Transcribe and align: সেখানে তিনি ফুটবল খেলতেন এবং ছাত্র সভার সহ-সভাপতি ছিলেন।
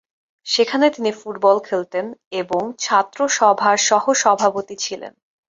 সেখানে 0.47 0.85
তিনি 0.89 1.11
ফুটবল 1.11 1.57
খেলতেন 1.59 2.05
এবং 2.31 2.61
ছাত্র 2.79 3.19
সভার 3.29 3.77
সহ-সভাপতি 3.87 4.75
ছিলেন। 4.75 5.13